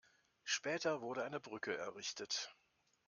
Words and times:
Später 0.45 1.01
wurde 1.01 1.23
eine 1.23 1.39
Brücke 1.39 1.77
errichtet. 1.77 2.55